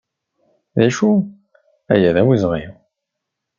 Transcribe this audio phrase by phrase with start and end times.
[0.77, 1.11] D acu?
[1.93, 2.63] Aya d awezɣi!